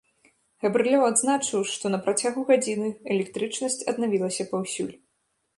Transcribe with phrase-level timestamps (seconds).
[0.63, 4.93] Габрылёў адзначыў, што на працягу гадзіны электрычнасць аднавілася паўсюль.